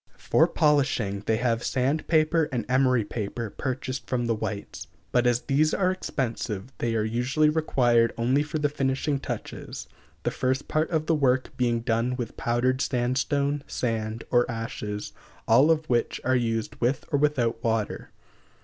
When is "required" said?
7.49-8.11